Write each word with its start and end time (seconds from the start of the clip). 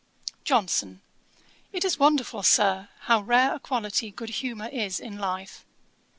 JOHNSON. 0.45 0.99
'It 1.71 1.85
is 1.85 1.99
wonderful, 1.99 2.41
Sir, 2.41 2.89
how 3.01 3.21
rare 3.21 3.53
a 3.53 3.59
quality 3.59 4.09
good 4.09 4.29
humour 4.29 4.67
is 4.69 4.99
in 4.99 5.19
life. 5.19 5.63